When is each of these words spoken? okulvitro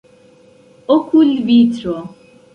okulvitro 0.95 1.93